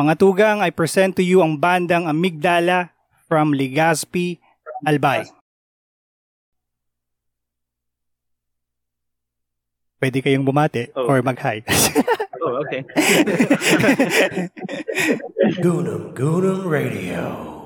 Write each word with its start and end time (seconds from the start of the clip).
Mga 0.00 0.16
tugang, 0.16 0.58
I 0.64 0.72
present 0.72 1.12
to 1.20 1.24
you 1.24 1.44
ang 1.44 1.60
bandang 1.60 2.08
Amigdala 2.08 2.88
from 3.28 3.52
Legazpi, 3.52 4.40
Albay. 4.80 5.28
Pwede 10.00 10.24
kayong 10.24 10.48
bumati 10.48 10.88
Oh. 10.96 11.04
or 11.04 11.20
mag-hi. 11.20 11.60
Oh, 12.40 12.64
okay. 12.64 12.80
Goonum 15.60 16.16
Goonum 16.16 16.64
Radio. 16.64 17.59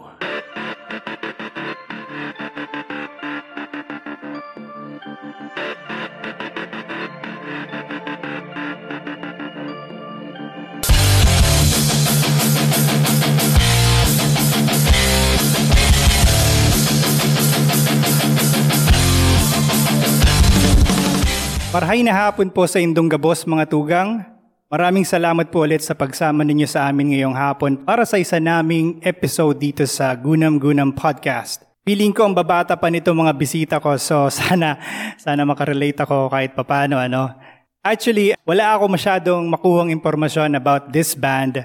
Marhay 21.75 22.07
na 22.07 22.15
hapon 22.15 22.55
po 22.55 22.71
sa 22.71 22.79
Indong 22.79 23.11
Gabos 23.11 23.43
mga 23.43 23.67
tugang. 23.67 24.23
Maraming 24.71 25.03
salamat 25.03 25.51
po 25.51 25.67
ulit 25.67 25.83
sa 25.83 25.91
pagsama 25.91 26.47
ninyo 26.47 26.71
sa 26.71 26.87
amin 26.87 27.11
ngayong 27.11 27.35
hapon 27.35 27.83
para 27.83 28.07
sa 28.07 28.15
isa 28.15 28.39
naming 28.39 29.03
episode 29.03 29.59
dito 29.59 29.83
sa 29.83 30.15
Gunam 30.15 30.63
Gunam 30.63 30.95
Podcast. 30.95 31.67
Feeling 31.83 32.15
ko 32.15 32.31
ang 32.31 32.35
babata 32.39 32.79
pa 32.79 32.95
nito 32.95 33.11
mga 33.11 33.35
bisita 33.35 33.83
ko 33.83 33.99
so 33.99 34.31
sana 34.39 34.79
sana 35.19 35.43
makarelate 35.43 35.99
ako 35.99 36.31
kahit 36.31 36.55
papano 36.55 36.95
ano. 36.95 37.35
Actually, 37.83 38.39
wala 38.47 38.79
ako 38.79 38.95
masyadong 38.95 39.43
makuhang 39.51 39.91
impormasyon 39.91 40.55
about 40.55 40.95
this 40.95 41.19
band 41.19 41.59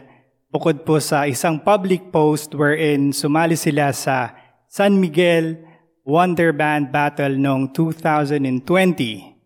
bukod 0.50 0.90
po 0.90 0.98
sa 0.98 1.30
isang 1.30 1.62
public 1.62 2.10
post 2.10 2.58
wherein 2.58 3.14
sumali 3.14 3.54
sila 3.54 3.94
sa 3.94 4.34
San 4.66 4.98
Miguel 4.98 5.62
Wonder 6.02 6.50
Band 6.50 6.90
Battle 6.90 7.38
noong 7.38 7.78
2020. 7.78 9.39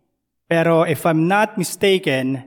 Pero 0.44 0.84
if 0.84 1.08
I'm 1.08 1.24
not 1.24 1.56
mistaken, 1.56 2.44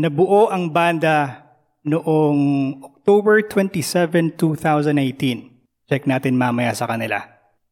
nabuo 0.00 0.48
ang 0.48 0.72
banda 0.72 1.44
noong 1.84 2.40
October 2.80 3.44
27, 3.44 4.32
2018. 4.40 5.52
Check 5.84 6.08
natin 6.08 6.40
mamaya 6.40 6.72
sa 6.72 6.88
kanila. 6.88 7.20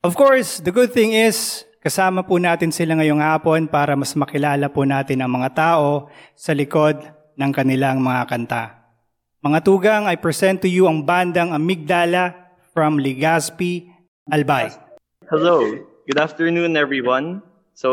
Of 0.04 0.12
course, 0.18 0.60
the 0.60 0.74
good 0.74 0.92
thing 0.92 1.16
is, 1.16 1.64
kasama 1.80 2.20
po 2.20 2.36
natin 2.36 2.68
sila 2.68 3.00
ngayong 3.00 3.24
hapon 3.24 3.64
para 3.64 3.96
mas 3.96 4.12
makilala 4.12 4.68
po 4.68 4.84
natin 4.84 5.24
ang 5.24 5.32
mga 5.32 5.50
tao 5.56 6.12
sa 6.36 6.52
likod 6.52 7.00
ng 7.40 7.50
kanilang 7.50 8.04
mga 8.04 8.22
kanta. 8.28 8.64
Mga 9.40 9.58
tugang, 9.64 10.04
I 10.04 10.20
present 10.20 10.60
to 10.62 10.70
you 10.70 10.84
ang 10.86 11.02
bandang 11.02 11.50
Amigdala 11.50 12.54
from 12.76 13.00
Legazpi, 13.00 13.88
Albay. 14.28 14.70
Hello. 15.32 15.64
Good 16.04 16.20
afternoon, 16.20 16.76
everyone. 16.76 17.40
So, 17.72 17.88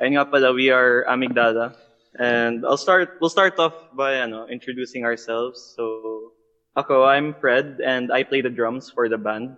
ayun 0.00 0.16
nga 0.16 0.24
pala, 0.24 0.52
we 0.52 0.72
are 0.72 1.04
Amigdala. 1.08 1.76
And 2.18 2.66
I'll 2.66 2.80
start, 2.80 3.14
we'll 3.20 3.30
start 3.30 3.54
off 3.60 3.76
by 3.94 4.18
ano, 4.18 4.48
introducing 4.50 5.04
ourselves. 5.04 5.60
So, 5.76 6.32
ako, 6.74 7.04
I'm 7.04 7.34
Fred, 7.38 7.78
and 7.84 8.10
I 8.10 8.24
play 8.24 8.40
the 8.40 8.50
drums 8.50 8.90
for 8.90 9.08
the 9.08 9.18
band. 9.18 9.54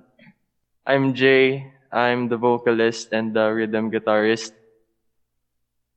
I'm 0.85 1.15
Jay. 1.15 1.73
I'm 1.93 2.29
the 2.29 2.37
vocalist 2.37 3.13
and 3.13 3.33
the 3.33 3.53
rhythm 3.53 3.93
guitarist. 3.93 4.53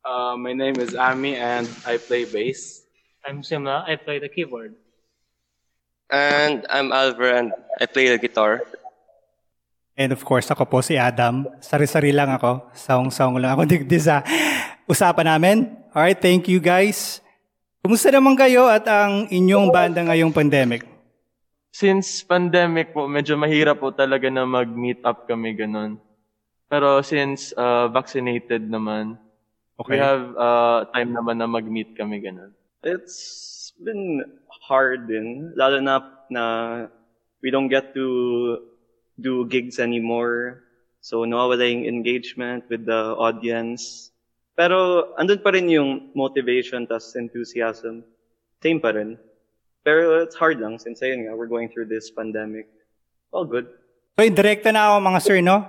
Uh, 0.05 0.37
my 0.37 0.53
name 0.53 0.77
is 0.77 0.93
Ami 0.93 1.35
and 1.35 1.65
I 1.87 1.97
play 1.97 2.25
bass. 2.25 2.85
I'm 3.25 3.41
Simla. 3.41 3.83
I 3.87 3.95
play 3.95 4.19
the 4.19 4.29
keyboard. 4.29 4.75
And 6.11 6.67
I'm 6.69 6.91
Alvar 6.91 7.33
and 7.33 7.53
I 7.81 7.87
play 7.87 8.09
the 8.09 8.19
guitar. 8.19 8.61
And 9.95 10.11
of 10.11 10.27
course, 10.27 10.51
ako 10.51 10.67
po 10.67 10.83
si 10.83 10.99
Adam. 10.99 11.47
Sari-sari 11.63 12.11
lang 12.11 12.27
ako. 12.27 12.67
Saong-saong 12.75 13.39
lang 13.39 13.55
ako 13.55 13.63
digdi 13.71 13.95
sa 13.95 14.19
usapan 14.91 15.35
namin. 15.35 15.57
Alright, 15.95 16.19
thank 16.19 16.51
you 16.51 16.59
guys. 16.59 17.23
Kumusta 17.79 18.11
naman 18.11 18.35
kayo 18.35 18.67
at 18.67 18.83
ang 18.91 19.31
inyong 19.31 19.71
banda 19.71 20.03
ngayong 20.03 20.35
pandemic? 20.35 20.83
Since 21.71 22.27
pandemic 22.27 22.91
po, 22.91 23.07
medyo 23.07 23.39
mahirap 23.39 23.79
po 23.79 23.91
talaga 23.95 24.27
na 24.27 24.43
mag-meet 24.43 24.99
up 25.07 25.27
kami 25.27 25.55
ganun. 25.55 25.99
Pero 26.67 26.99
since 26.99 27.55
uh, 27.55 27.87
vaccinated 27.87 28.67
naman, 28.67 29.15
Okay. 29.75 29.95
we 29.95 29.97
have 29.99 30.23
uh, 30.39 30.87
time 30.95 31.11
naman 31.11 31.35
na 31.35 31.51
mag-meet 31.51 31.99
kami 31.99 32.23
ganun. 32.23 32.55
It's 32.79 33.75
been 33.75 34.23
hard 34.63 35.03
din, 35.11 35.51
lalo 35.51 35.83
na 35.83 35.99
na 36.31 36.43
we 37.43 37.51
don't 37.51 37.67
get 37.67 37.91
to 37.91 38.05
do 39.19 39.45
gigs 39.47 39.79
anymore. 39.79 40.63
So, 41.01 41.21
nawawala 41.23 41.65
yung 41.69 41.85
engagement 41.85 42.65
with 42.69 42.85
the 42.89 43.13
audience. 43.15 44.11
Pero, 44.57 45.11
andun 45.19 45.43
pa 45.43 45.53
rin 45.53 45.69
yung 45.69 46.09
motivation 46.17 46.87
tas 46.89 47.13
enthusiasm. 47.13 48.01
Same 48.63 48.81
pa 48.81 48.95
rin. 48.95 49.19
Pero 49.85 50.25
it's 50.25 50.33
hard 50.33 50.57
lang 50.57 50.81
since 50.81 51.05
ayun 51.05 51.29
nga, 51.29 51.37
we're 51.37 51.51
going 51.51 51.69
through 51.69 51.85
this 51.85 52.09
pandemic. 52.09 52.65
All 53.29 53.45
good. 53.45 53.69
So, 54.17 54.25
direkta 54.25 54.73
na 54.73 54.89
ako 54.89 54.95
mga 55.05 55.19
sir, 55.21 55.37
no? 55.45 55.61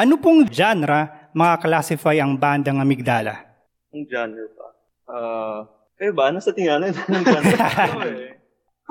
Ano 0.00 0.18
pong 0.18 0.50
genre 0.50 1.30
makaklasify 1.30 2.18
ang 2.18 2.34
bandang 2.34 2.82
Amigdala? 2.82 3.46
Ang 3.94 4.08
genre 4.10 4.46
pa. 4.56 4.68
Uh, 5.06 5.60
Kayo 6.02 6.18
ba? 6.18 6.34
Tingnan? 6.34 6.90
Genre? 6.98 7.54
Ako 7.54 8.00
eh. 8.10 8.34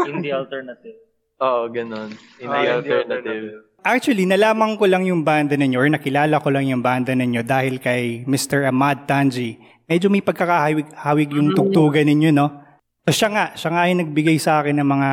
Indie 0.07 0.31
alternative. 0.31 1.10
Oo, 1.41 1.65
ganun. 1.73 2.13
In 2.37 2.47
the 2.47 2.57
hindi 2.61 2.69
alternative. 2.69 3.65
Actually, 3.81 4.29
nalaman 4.29 4.77
ko 4.77 4.85
lang 4.85 5.09
yung 5.09 5.25
banda 5.25 5.57
ninyo 5.57 5.77
or 5.81 5.89
nakilala 5.89 6.37
ko 6.37 6.53
lang 6.53 6.69
yung 6.69 6.85
banda 6.85 7.17
ninyo 7.17 7.41
dahil 7.41 7.81
kay 7.81 8.21
Mr. 8.29 8.69
Ahmad 8.69 9.09
Tanji. 9.09 9.57
Medyo 9.89 10.13
may 10.13 10.21
pagkakahawig 10.21 11.33
yung 11.33 11.57
tugtugan 11.57 12.05
ninyo, 12.05 12.29
no? 12.29 12.61
So 13.09 13.25
siya 13.25 13.29
nga, 13.33 13.45
siya 13.57 13.73
nga 13.73 13.89
yung 13.89 14.05
nagbigay 14.05 14.37
sa 14.37 14.61
akin 14.61 14.77
ng 14.77 14.85
mga 14.85 15.11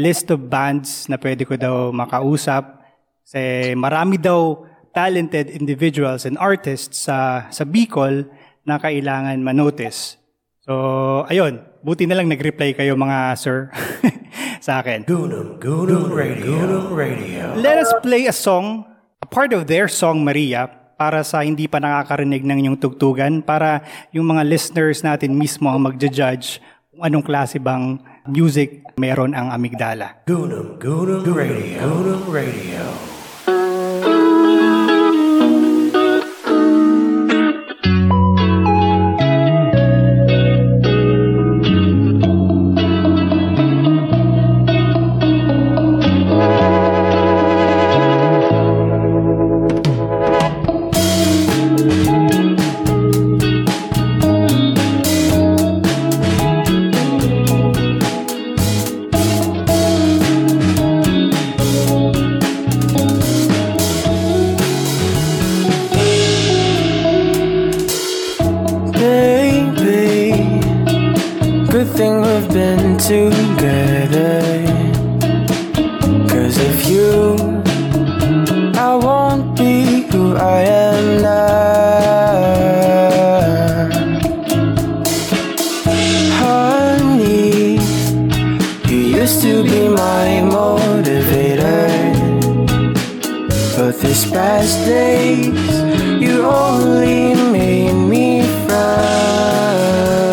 list 0.00 0.32
of 0.32 0.48
bands 0.48 1.04
na 1.12 1.20
pwede 1.20 1.44
ko 1.44 1.60
daw 1.60 1.92
makausap. 1.92 2.80
Kasi 3.20 3.76
marami 3.76 4.16
daw 4.16 4.64
talented 4.96 5.52
individuals 5.52 6.24
and 6.24 6.40
artists 6.40 7.04
sa, 7.04 7.52
sa 7.52 7.68
Bicol 7.68 8.24
na 8.64 8.80
kailangan 8.80 9.36
manotice. 9.44 10.16
So, 10.64 10.72
ayun. 11.28 11.68
Buti 11.84 12.08
na 12.08 12.16
lang 12.16 12.32
nag-reply 12.32 12.72
kayo 12.72 12.96
mga 12.96 13.36
sir 13.36 13.68
sa 14.60 14.84
akin. 14.84 15.08
Goonum 15.08 15.58
Goonum 15.58 16.12
Radio. 16.12 16.44
Goonum 16.44 16.92
Radio. 16.92 17.56
Let 17.56 17.80
us 17.80 17.90
play 18.04 18.28
a 18.28 18.34
song, 18.36 18.84
a 19.20 19.28
part 19.28 19.50
of 19.56 19.66
their 19.66 19.88
song 19.88 20.22
Maria, 20.22 20.68
para 21.00 21.24
sa 21.24 21.40
hindi 21.40 21.64
pa 21.64 21.80
nakakarinig 21.80 22.44
ng 22.44 22.56
inyong 22.64 22.78
tugtugan, 22.78 23.40
para 23.40 23.82
yung 24.12 24.28
mga 24.28 24.44
listeners 24.44 25.00
natin 25.00 25.32
mismo 25.32 25.72
ang 25.72 25.80
magja-judge 25.80 26.60
kung 26.92 27.02
anong 27.08 27.24
klase 27.24 27.56
bang 27.56 27.96
music 28.28 28.84
meron 29.00 29.32
ang 29.32 29.48
amigdala. 29.48 30.20
Goonum 30.28 30.76
Goonum 30.76 31.24
Radio. 31.24 31.80
Goonum 31.80 32.22
Radio. 32.28 33.09
Used 89.30 89.42
to 89.42 89.62
be 89.62 89.88
my 89.88 90.40
motivator. 90.42 91.86
But 93.76 94.00
these 94.00 94.28
past 94.30 94.84
days, 94.84 95.46
you 96.20 96.44
only 96.44 97.34
made 97.52 97.92
me 97.92 98.42
frown. 98.66 100.29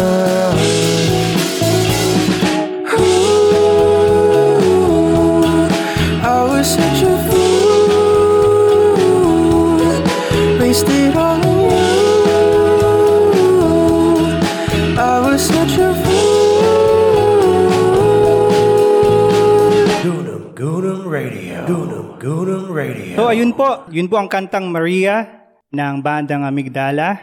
So 23.18 23.34
ayun 23.34 23.58
po, 23.58 23.81
yun 23.90 24.06
po 24.06 24.22
ang 24.22 24.30
kantang 24.30 24.69
Maria 24.69 25.25
ng 25.74 26.06
bandang 26.06 26.46
Amigdala. 26.46 27.18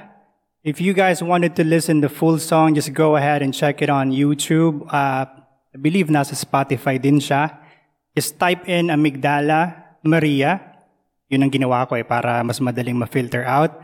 If 0.67 0.83
you 0.83 0.91
guys 0.91 1.23
wanted 1.23 1.55
to 1.55 1.63
listen 1.63 2.03
the 2.03 2.11
full 2.11 2.43
song, 2.43 2.75
just 2.75 2.91
go 2.91 3.15
ahead 3.15 3.47
and 3.47 3.55
check 3.55 3.79
it 3.79 3.87
on 3.87 4.11
YouTube. 4.11 4.91
Uh, 4.91 5.31
I 5.71 5.79
believe 5.79 6.11
nasa 6.11 6.35
Spotify 6.35 6.99
din 6.99 7.23
siya. 7.23 7.63
Just 8.11 8.43
type 8.43 8.67
in 8.67 8.91
Amigdala 8.91 9.95
Maria. 10.03 10.83
Yun 11.31 11.47
ang 11.47 11.55
ginawa 11.55 11.87
ko 11.87 11.95
eh 11.95 12.03
para 12.03 12.43
mas 12.43 12.59
madaling 12.59 12.99
ma-filter 12.99 13.47
out. 13.47 13.79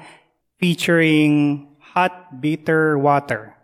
Featuring 0.59 1.63
Hot 1.95 2.43
Bitter 2.43 2.99
Water. 2.99 3.55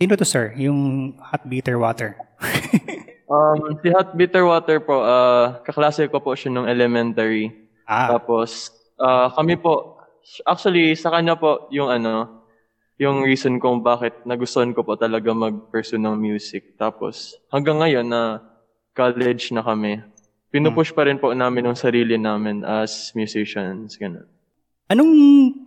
Sino 0.00 0.16
to 0.16 0.24
sir? 0.24 0.56
Yung 0.56 1.12
Hot 1.20 1.44
Bitter 1.44 1.76
Water. 1.76 2.16
Um, 3.26 3.74
si 3.82 3.90
Hot 3.90 4.14
Bitter 4.14 4.46
Water 4.46 4.78
po, 4.78 5.02
ah, 5.02 5.58
kaklase 5.66 6.06
ko 6.06 6.22
po 6.22 6.38
siya 6.38 6.54
nung 6.54 6.70
elementary. 6.70 7.65
Ah, 7.86 8.18
Tapos, 8.18 8.74
ah, 8.98 9.30
kami 9.32 9.56
po, 9.56 10.02
actually, 10.44 10.92
sa 10.98 11.14
kanya 11.14 11.38
po, 11.38 11.70
yung 11.70 11.88
ano, 11.88 12.44
yung 12.96 13.22
reason 13.22 13.60
kung 13.60 13.84
bakit 13.84 14.24
nagustuhan 14.24 14.72
ko 14.72 14.82
po 14.82 14.96
talaga 14.96 15.32
mag-pursue 15.32 16.00
ng 16.00 16.16
music. 16.16 16.76
Tapos, 16.80 17.36
hanggang 17.52 17.80
ngayon 17.80 18.08
na 18.08 18.40
college 18.96 19.52
na 19.52 19.60
kami, 19.60 20.00
pinupush 20.48 20.96
pa 20.96 21.04
rin 21.04 21.20
po 21.20 21.36
namin 21.36 21.68
yung 21.68 21.78
sarili 21.78 22.16
namin 22.16 22.64
as 22.64 23.12
musicians. 23.12 24.00
Ganun. 24.00 24.24
anong 24.88 25.14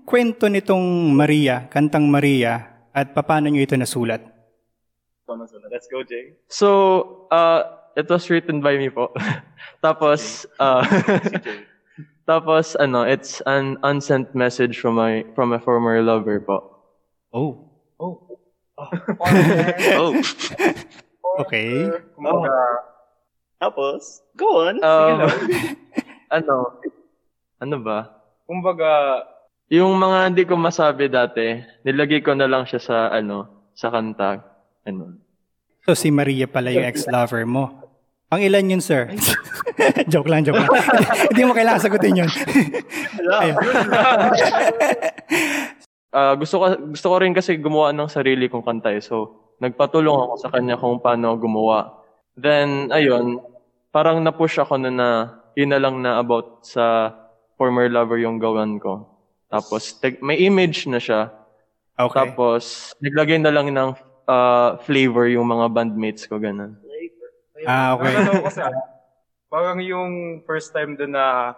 kwento 0.08 0.50
nitong 0.50 1.14
Maria, 1.14 1.70
kantang 1.70 2.10
Maria, 2.10 2.82
at 2.90 3.14
paano 3.14 3.52
nyo 3.52 3.62
ito 3.62 3.78
nasulat? 3.78 4.26
Let's 5.70 5.86
go, 5.86 6.02
Jay. 6.02 6.34
So, 6.50 7.30
uh, 7.30 7.62
it 7.94 8.10
was 8.10 8.26
written 8.34 8.66
by 8.66 8.82
me 8.82 8.90
po. 8.90 9.14
tapos, 9.86 10.50
uh, 10.58 10.82
tapos, 12.30 12.78
ano, 12.78 13.02
it's 13.02 13.42
an 13.50 13.82
unsent 13.82 14.38
message 14.38 14.78
from 14.78 15.02
my 15.02 15.26
from 15.34 15.50
a 15.50 15.58
former 15.58 15.98
lover 16.06 16.38
po. 16.38 16.78
Oh. 17.34 17.66
Oh, 17.98 18.30
Okay. 21.44 21.92
Kumbaga, 22.16 22.56
Tapos, 23.60 24.24
go 24.40 24.72
on. 24.72 24.80
Um, 24.80 25.28
ano, 26.36 26.80
ano 27.60 27.76
ba? 27.84 28.08
kumbaga, 28.48 29.20
Yung 29.70 30.02
mga 30.02 30.34
hindi 30.34 30.44
ko 30.50 30.58
masabi 30.58 31.06
dati, 31.12 31.62
nilagay 31.86 32.26
ko 32.26 32.34
na 32.34 32.50
lang 32.50 32.66
siya 32.66 32.82
sa, 32.82 32.98
ano, 33.14 33.70
sa 33.78 33.94
kanta. 33.94 34.42
Ano. 34.82 35.22
So 35.86 35.94
si 35.94 36.10
Maria 36.10 36.50
pala 36.50 36.74
yung 36.74 36.90
ex-lover 36.90 37.46
mo. 37.46 37.89
Pang 38.30 38.46
ilan 38.46 38.78
yun, 38.78 38.82
sir? 38.82 39.10
joke 40.14 40.30
lang, 40.30 40.46
joke 40.46 40.62
lang. 40.62 40.70
Hindi 41.34 41.42
mo 41.50 41.58
kailangan 41.58 41.82
sagutin 41.82 42.22
yun. 42.26 42.30
Ah, 46.10 46.34
gusto 46.34 46.58
ko 46.58 46.66
gusto 46.90 47.06
ko 47.06 47.22
rin 47.22 47.38
kasi 47.38 47.62
gumawa 47.62 47.94
ng 47.94 48.10
sarili 48.10 48.50
kong 48.50 48.66
kanta 48.66 48.90
eh. 48.90 48.98
So, 48.98 49.46
nagpatulong 49.62 50.18
ako 50.18 50.34
sa 50.42 50.50
kanya 50.50 50.74
kung 50.74 50.98
paano 50.98 51.38
gumawa. 51.38 52.02
Then, 52.34 52.90
ayun, 52.90 53.38
parang 53.94 54.26
na-push 54.26 54.58
ako 54.58 54.82
na 54.82 54.90
na 54.90 55.10
yun 55.54 55.70
na 55.70 55.78
lang 55.78 56.02
na 56.02 56.18
about 56.18 56.66
sa 56.66 57.14
former 57.62 57.86
lover 57.94 58.18
yung 58.18 58.42
gawan 58.42 58.82
ko. 58.82 59.06
Tapos, 59.54 60.02
teg- 60.02 60.18
may 60.26 60.42
image 60.42 60.90
na 60.90 60.98
siya. 60.98 61.30
Okay. 61.94 62.26
Tapos, 62.26 62.90
naglagay 62.98 63.38
na 63.38 63.54
lang 63.54 63.70
ng 63.70 63.94
ah, 64.26 64.82
flavor 64.82 65.30
yung 65.30 65.46
mga 65.46 65.70
bandmates 65.70 66.26
ko, 66.26 66.42
ganun. 66.42 66.74
Ah, 67.66 67.96
okay. 67.96 68.12
Nakakatawa 68.12 68.44
kasi 68.46 68.60
ah, 68.62 68.76
parang 69.48 69.78
yung 69.80 70.12
first 70.44 70.70
time 70.70 70.94
din 70.94 71.12
na, 71.12 71.56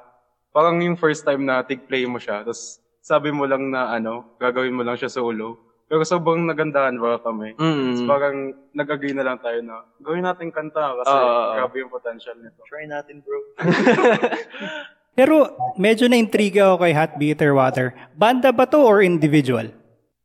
parang 0.50 0.80
yung 0.80 0.95
first 0.95 1.21
time 1.21 1.44
na 1.44 1.62
tig-play 1.62 2.06
mo 2.06 2.18
siya, 2.18 2.42
tapos 2.42 2.80
sabi 3.01 3.30
mo 3.30 3.44
lang 3.44 3.68
na 3.68 3.92
ano, 3.92 4.38
gagawin 4.38 4.71
mo 4.71 4.81
lang 4.81 4.95
siya 4.95 5.09
solo. 5.09 5.57
Pero 5.86 6.07
sobrang 6.07 6.48
nagandahan 6.48 6.95
ba 6.95 7.19
kami. 7.19 7.51
Tapos 7.51 8.00
Mm. 8.00 8.07
parang 8.07 8.36
nag-agree 8.71 9.12
na 9.12 9.27
lang 9.27 9.44
tayo 9.44 9.59
na 9.59 9.83
gawin 10.00 10.24
natin 10.24 10.48
kanta 10.48 10.95
kasi 10.95 11.12
Ah. 11.12 11.59
grabe 11.59 11.83
yung 11.83 11.92
potential 11.92 12.39
nito. 12.39 12.63
Try 12.63 12.88
natin, 12.88 13.19
bro. 13.19 13.36
Pero 15.12 15.51
medyo 15.75 16.07
na-intriga 16.07 16.71
ako 16.71 16.88
kay 16.88 16.94
Hot 16.95 17.13
Bitter 17.19 17.51
Water. 17.51 17.92
Banda 18.15 18.56
ba 18.56 18.63
to 18.63 18.80
or 18.80 19.03
individual? 19.03 19.68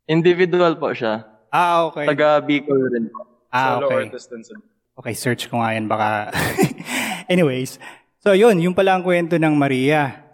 Individual 0.07 0.79
po 0.79 0.95
siya. 0.95 1.27
Ah, 1.51 1.91
okay. 1.91 2.07
Taga 2.07 2.39
Bicol 2.39 2.87
rin 2.87 3.11
po. 3.11 3.27
Ah, 3.51 3.75
Solo 3.75 3.91
okay. 3.91 4.07
artist 4.07 4.31
din 4.31 4.47
sila. 4.47 4.63
Okay, 4.97 5.13
search 5.13 5.53
ko 5.53 5.61
nga 5.61 5.77
yan 5.77 5.85
baka. 5.85 6.33
Anyways, 7.33 7.77
so 8.25 8.33
yun, 8.33 8.57
yung 8.65 8.73
pala 8.73 8.97
ang 8.97 9.05
kwento 9.05 9.37
ng 9.37 9.53
Maria. 9.53 10.25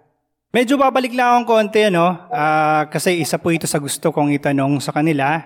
Medyo 0.55 0.79
babalik 0.79 1.17
lang 1.17 1.43
akong 1.43 1.67
konti, 1.67 1.91
no? 1.91 2.15
Ah, 2.31 2.87
kasi 2.87 3.19
isa 3.19 3.41
po 3.43 3.51
ito 3.51 3.67
sa 3.67 3.83
gusto 3.83 4.15
kong 4.15 4.31
itanong 4.39 4.79
sa 4.79 4.95
kanila. 4.95 5.41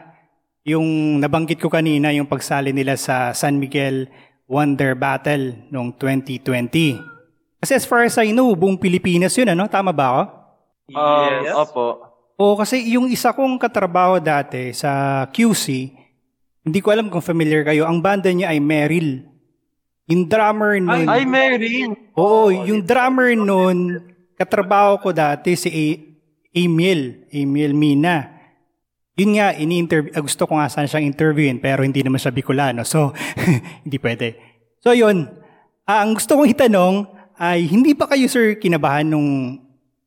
Yung 0.66 1.16
nabanggit 1.22 1.62
ko 1.62 1.70
kanina, 1.70 2.10
yung 2.12 2.26
pagsali 2.28 2.74
nila 2.74 2.98
sa 2.98 3.30
San 3.32 3.56
Miguel 3.56 4.10
Wonder 4.50 4.98
Battle 4.98 5.64
noong 5.70 5.94
2020. 5.96 6.98
Kasi 7.62 7.72
as 7.72 7.86
far 7.86 8.04
as 8.04 8.18
I 8.18 8.34
know, 8.36 8.52
buong 8.52 8.76
Pilipinas 8.76 9.32
yun, 9.38 9.48
ano? 9.48 9.64
Tama 9.70 9.94
ba 9.96 10.04
ako? 10.10 10.22
Um, 10.92 11.32
Yes. 11.40 11.54
Opo. 11.56 11.84
Oo, 12.36 12.54
kasi 12.58 12.84
yung 12.92 13.08
isa 13.08 13.32
kong 13.32 13.56
katrabaho 13.56 14.20
dati 14.20 14.76
sa 14.76 15.24
QC, 15.32 15.94
hindi 16.66 16.82
ko 16.82 16.90
alam 16.90 17.06
kung 17.06 17.22
familiar 17.22 17.62
kayo, 17.62 17.86
ang 17.86 18.02
banda 18.02 18.26
niya 18.26 18.50
ay 18.50 18.58
Meryl. 18.58 19.22
Yung 20.10 20.26
drummer 20.26 20.82
nun... 20.82 21.06
Ay, 21.06 21.22
Mary! 21.22 21.86
Oo, 22.18 22.50
yung 22.50 22.82
drummer 22.82 23.34
nun, 23.38 24.02
katrabaho 24.34 24.98
ko 24.98 25.14
dati 25.14 25.54
si 25.54 25.70
A- 25.70 26.02
Emil, 26.56 27.26
Emil 27.30 27.70
Mina. 27.70 28.34
Yun 29.14 29.38
nga, 29.38 29.54
ini-interview, 29.54 30.10
ah, 30.14 30.22
gusto 30.22 30.46
ko 30.46 30.58
nga 30.58 30.66
sana 30.66 30.90
siyang 30.90 31.06
interviewin, 31.06 31.62
pero 31.62 31.86
hindi 31.86 32.02
naman 32.02 32.18
siya 32.18 32.34
Bicolano, 32.34 32.82
so 32.82 33.14
hindi 33.86 33.98
pwede. 34.02 34.34
So 34.82 34.90
yun, 34.90 35.26
ah, 35.86 36.02
ang 36.02 36.18
gusto 36.18 36.34
kong 36.34 36.50
itanong 36.50 36.94
ay, 37.38 37.66
hindi 37.66 37.94
ba 37.94 38.10
kayo 38.10 38.26
sir 38.26 38.58
kinabahan 38.58 39.06
nung, 39.06 39.58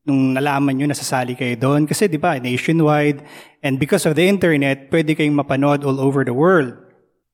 nung 0.09 0.33
nalaman 0.33 0.73
nyo 0.73 0.89
nasasali 0.89 1.37
kayo 1.37 1.53
doon? 1.53 1.85
Kasi 1.85 2.09
di 2.09 2.17
ba, 2.17 2.41
nationwide, 2.41 3.21
and 3.61 3.77
because 3.77 4.09
of 4.09 4.17
the 4.17 4.25
internet, 4.25 4.89
pwede 4.89 5.13
kayong 5.13 5.37
mapanood 5.37 5.85
all 5.85 6.01
over 6.01 6.25
the 6.25 6.33
world. 6.33 6.73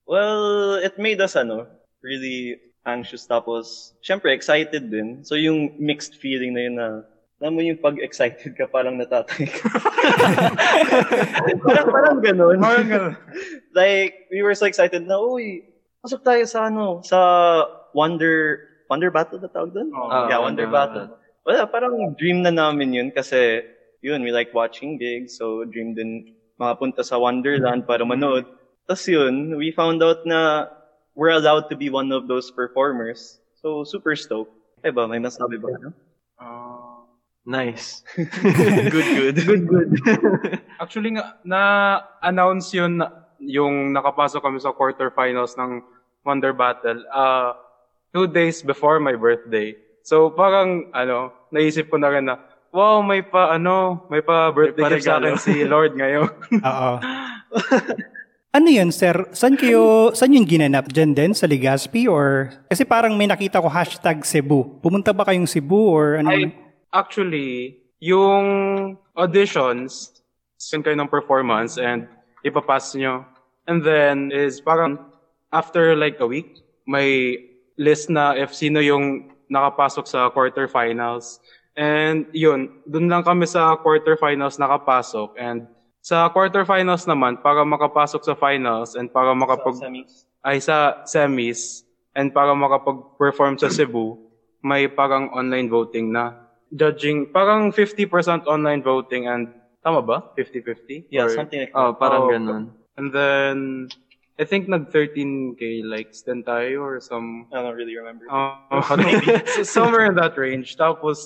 Well, 0.04 0.76
it 0.84 1.00
made 1.00 1.24
us, 1.24 1.40
ano, 1.40 1.72
really 2.04 2.60
anxious 2.84 3.24
tapos, 3.26 3.96
syempre, 4.04 4.36
excited 4.36 4.92
din. 4.92 5.24
So, 5.24 5.40
yung 5.40 5.80
mixed 5.80 6.20
feeling 6.20 6.54
na 6.54 6.62
yun 6.62 6.76
na, 6.76 6.88
alam 7.42 7.52
mo 7.56 7.64
yung 7.64 7.80
pag-excited 7.80 8.54
ka, 8.54 8.68
parang 8.68 9.00
natatay 9.00 9.48
ka. 9.48 9.66
parang, 11.66 11.88
parang 11.90 12.18
ganun. 12.20 12.60
Parang 12.60 12.88
ganun. 12.88 13.16
like, 13.80 14.28
we 14.30 14.44
were 14.44 14.54
so 14.54 14.68
excited 14.68 15.08
na, 15.08 15.18
uy, 15.18 15.64
pasok 16.04 16.22
tayo 16.22 16.44
sa 16.46 16.70
ano, 16.70 17.02
sa 17.02 17.18
Wonder, 17.96 18.60
Wonder 18.92 19.10
Battle 19.10 19.42
na 19.42 19.50
tawag 19.50 19.74
doon? 19.74 19.90
Oo. 19.90 20.08
Ah, 20.12 20.30
yeah, 20.30 20.38
Wonder 20.38 20.68
Wonder 20.68 20.68
Battle. 20.70 21.08
Wala, 21.46 21.70
parang 21.70 22.18
dream 22.18 22.42
na 22.42 22.50
namin 22.50 22.94
yun 22.94 23.10
kasi, 23.14 23.62
yun, 24.02 24.26
we 24.26 24.34
like 24.34 24.50
watching 24.54 24.98
gigs, 24.98 25.38
so 25.38 25.62
dream 25.70 25.94
din 25.94 26.34
makapunta 26.58 27.06
sa 27.06 27.22
Wonderland 27.22 27.86
para 27.86 28.02
manood. 28.02 28.50
Tapos 28.90 29.06
yun, 29.06 29.54
we 29.54 29.70
found 29.70 30.02
out 30.02 30.26
na 30.26 30.66
we're 31.14 31.34
allowed 31.34 31.70
to 31.70 31.78
be 31.78 31.94
one 31.94 32.10
of 32.10 32.26
those 32.28 32.50
performers. 32.50 33.38
So, 33.62 33.86
super 33.86 34.18
stoked. 34.18 34.54
Ay 34.82 34.90
ba, 34.90 35.06
may 35.06 35.22
masabi 35.22 35.58
ba? 35.62 35.70
No? 35.82 35.90
Ah, 36.38 37.06
Nice. 37.46 38.02
good, 38.18 38.90
good. 39.14 39.38
good, 39.46 39.64
good. 39.70 39.90
Actually 40.82 41.14
nga, 41.14 41.38
na-announce 41.46 42.74
yun 42.74 42.98
na- 42.98 43.30
yung 43.38 43.94
nakapasok 43.94 44.42
kami 44.42 44.58
sa 44.58 44.74
quarterfinals 44.74 45.54
ng 45.54 45.86
Wonder 46.26 46.58
Battle 46.58 47.06
uh, 47.14 47.54
two 48.10 48.26
days 48.26 48.66
before 48.66 48.98
my 48.98 49.14
birthday. 49.14 49.78
So 50.06 50.30
parang, 50.30 50.94
ano, 50.94 51.34
naisip 51.50 51.90
ko 51.90 51.98
na 51.98 52.14
rin 52.14 52.30
na, 52.30 52.38
wow, 52.70 53.02
may 53.02 53.26
pa, 53.26 53.58
ano, 53.58 54.06
may 54.14 54.22
pa 54.22 54.54
birthday 54.54 54.86
May 54.86 54.90
pa 54.94 54.94
gift 55.02 55.10
sa 55.10 55.18
akin 55.18 55.36
si 55.42 55.66
Lord 55.66 55.98
ngayon. 55.98 56.30
Oo. 56.70 56.94
ano 58.58 58.68
yun, 58.70 58.94
sir? 58.94 59.18
Saan 59.34 59.58
kayo, 59.58 60.14
saan 60.14 60.38
yung 60.38 60.46
ginanap? 60.46 60.94
Diyan 60.94 61.18
din 61.18 61.34
sa 61.34 61.50
Legazpi 61.50 62.06
or 62.06 62.54
kasi 62.70 62.86
parang 62.86 63.18
may 63.18 63.26
nakita 63.26 63.58
ko 63.58 63.66
hashtag 63.66 64.22
Cebu. 64.22 64.78
Pumunta 64.78 65.10
ba 65.10 65.26
kayong 65.26 65.50
Cebu 65.50 65.82
or 65.90 66.22
ano? 66.22 66.30
Ay, 66.30 66.54
actually, 66.94 67.82
yung 67.98 68.46
auditions, 69.18 70.22
send 70.62 70.86
kayo 70.86 70.94
ng 70.94 71.10
performance 71.10 71.82
and 71.82 72.06
ipapass 72.46 72.94
nyo. 72.94 73.26
And 73.66 73.82
then 73.82 74.30
is 74.30 74.62
parang 74.62 75.02
after 75.50 75.98
like 75.98 76.22
a 76.22 76.30
week, 76.30 76.62
may 76.86 77.42
list 77.82 78.14
na 78.14 78.38
if 78.38 78.54
sino 78.54 78.78
yung 78.86 79.34
nakapasok 79.48 80.06
sa 80.06 80.30
quarterfinals. 80.30 81.40
And 81.76 82.28
yun, 82.32 82.82
dun 82.88 83.12
lang 83.12 83.22
kami 83.22 83.44
sa 83.46 83.76
quarterfinals 83.76 84.56
nakapasok. 84.56 85.36
And 85.36 85.68
sa 86.00 86.30
quarterfinals 86.30 87.04
naman, 87.04 87.42
para 87.42 87.66
makapasok 87.66 88.22
sa 88.24 88.34
finals 88.34 88.96
and 88.96 89.10
para 89.10 89.34
makapag 89.34 89.76
Sa 89.76 89.90
semis. 89.90 90.12
ay 90.42 90.58
sa 90.62 90.78
semis 91.04 91.84
and 92.14 92.32
para 92.32 92.56
makapag-perform 92.56 93.60
sa 93.60 93.68
Cebu, 93.68 94.16
may 94.64 94.88
parang 94.88 95.28
online 95.36 95.68
voting 95.68 96.10
na. 96.10 96.48
Judging, 96.72 97.28
parang 97.30 97.70
50% 97.76 98.48
online 98.48 98.80
voting 98.82 99.28
and, 99.28 99.52
tama 99.84 100.00
ba? 100.02 100.18
50-50? 100.34 101.12
Yeah, 101.12 101.28
Or- 101.28 101.36
something 101.36 101.60
like 101.60 101.74
that. 101.74 101.78
Oh, 101.78 101.94
parang 101.94 102.22
Oh, 102.24 102.32
ganun. 102.32 102.64
And 102.96 103.12
then, 103.12 103.58
I 104.36 104.44
think 104.44 104.68
nag 104.68 104.92
13k 104.92 105.88
likes 105.88 106.22
din 106.22 106.44
tayo 106.44 106.84
or 106.84 107.00
some, 107.00 107.48
I 107.56 107.64
don't 107.64 107.76
really 107.76 107.96
remember. 107.96 108.28
uh, 108.28 108.84
so 109.56 109.64
somewhere 109.64 110.06
in 110.12 110.16
that 110.20 110.36
range. 110.36 110.76
Tapos, 110.76 111.18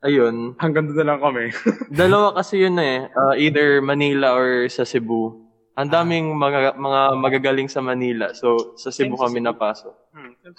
Ayun. 0.00 0.56
hanggang 0.56 0.88
doon 0.88 0.96
na 1.04 1.06
lang 1.14 1.20
kami. 1.20 1.52
Dalawa 1.92 2.32
kasi 2.32 2.64
yun 2.64 2.80
eh. 2.80 3.12
Uh, 3.12 3.36
either 3.36 3.84
Manila 3.84 4.32
or 4.32 4.68
sa 4.72 4.88
Cebu. 4.88 5.44
Ang 5.76 5.92
daming 5.92 6.32
mga, 6.32 6.80
mga 6.80 7.00
magagaling 7.20 7.68
sa 7.68 7.84
Manila. 7.84 8.32
So, 8.32 8.72
sa 8.80 8.88
Cebu 8.88 9.20
kami 9.20 9.44
napasok. 9.44 9.92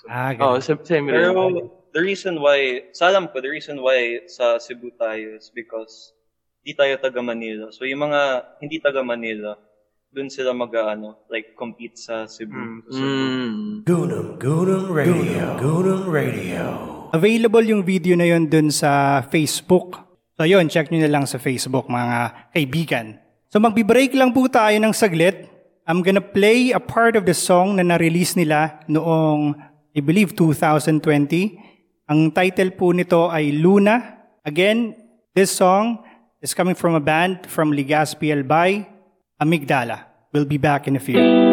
Ah, 0.06 0.38
Oh, 0.38 0.62
same 0.62 1.10
rin. 1.10 1.18
Pero 1.18 1.34
the 1.98 2.02
reason 2.06 2.38
why, 2.38 2.86
sa 2.94 3.10
alam 3.10 3.26
ko, 3.34 3.42
the 3.42 3.50
reason 3.50 3.82
why 3.82 4.22
sa 4.30 4.62
Cebu 4.62 4.94
tayo 5.02 5.34
is 5.34 5.50
because 5.50 6.14
hindi 6.62 6.78
tayo 6.78 6.94
taga 7.02 7.24
Manila. 7.24 7.72
So 7.74 7.88
yung 7.88 8.06
mga 8.06 8.22
hindi 8.62 8.78
taga 8.84 9.02
Manila, 9.02 9.56
dun 10.08 10.32
sila 10.32 10.56
mag 10.56 10.72
ano, 10.72 11.28
like 11.28 11.54
compete 11.54 12.00
sa 12.00 12.26
Cebu. 12.26 12.56
Mm, 12.56 12.80
Mm. 12.88 13.52
Goonam 13.84 14.28
Goonam 14.40 14.86
Radio. 14.90 15.44
Goonam 15.60 16.04
Radio. 16.08 16.64
Available 17.12 17.64
yung 17.64 17.84
video 17.84 18.16
na 18.16 18.28
yon 18.28 18.48
dun 18.48 18.72
sa 18.72 19.24
Facebook. 19.24 19.96
So 20.36 20.44
yun, 20.44 20.68
check 20.68 20.92
nyo 20.92 21.02
na 21.02 21.12
lang 21.12 21.26
sa 21.26 21.40
Facebook 21.40 21.88
mga 21.88 22.52
kaibigan. 22.54 23.20
So 23.48 23.60
magbi-break 23.60 24.12
lang 24.14 24.36
po 24.36 24.46
tayo 24.48 24.76
ng 24.76 24.92
saglit. 24.92 25.48
I'm 25.88 26.04
gonna 26.04 26.24
play 26.24 26.76
a 26.76 26.84
part 26.84 27.16
of 27.16 27.24
the 27.24 27.32
song 27.32 27.80
na 27.80 27.84
na-release 27.84 28.36
nila 28.36 28.84
noong, 28.92 29.56
I 29.96 30.02
believe, 30.04 30.36
2020. 30.36 31.00
Ang 32.12 32.32
title 32.36 32.76
po 32.76 32.92
nito 32.92 33.32
ay 33.32 33.56
Luna. 33.56 34.20
Again, 34.44 34.96
this 35.32 35.56
song 35.56 36.04
is 36.44 36.52
coming 36.52 36.76
from 36.76 36.96
a 36.96 37.04
band 37.04 37.48
from 37.48 37.72
Legazpi 37.72 38.36
Albay, 38.36 38.84
Amigdala. 39.40 40.06
We'll 40.34 40.46
be 40.46 40.58
back 40.58 40.88
in 40.88 40.96
a 40.96 41.00
few. 41.00 41.47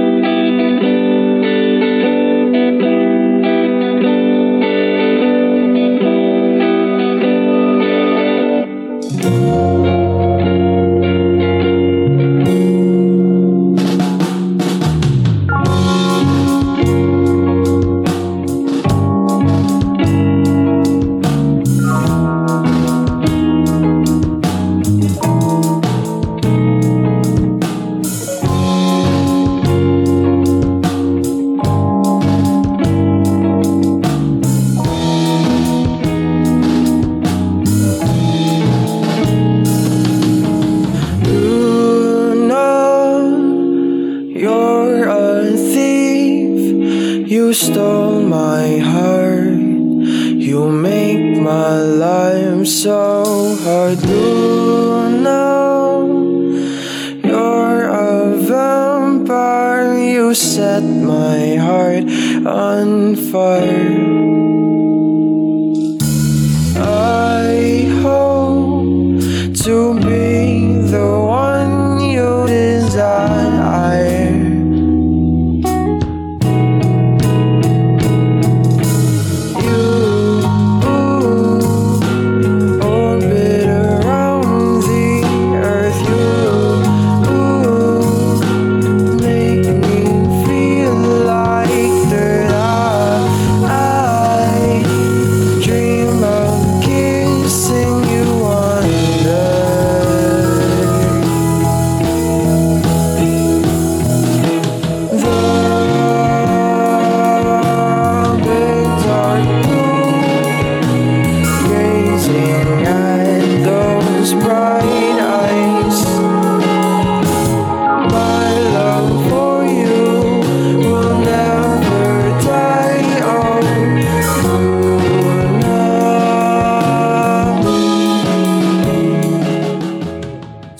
On 63.35 63.84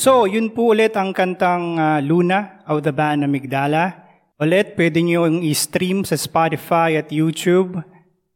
So, 0.05 0.29
yun 0.29 0.53
po 0.53 0.77
ulit 0.77 0.93
ang 1.01 1.17
kantang 1.17 1.81
ah, 1.81 1.97
Luna 1.97 2.61
of 2.69 2.85
the 2.85 2.93
band 2.93 3.25
Amigdala. 3.25 4.05
Ulit, 4.37 4.77
pwede 4.77 5.01
nyo 5.01 5.25
yung 5.25 5.41
i-stream 5.41 6.05
sa 6.05 6.13
Spotify 6.21 7.01
at 7.01 7.09
YouTube. 7.09 7.81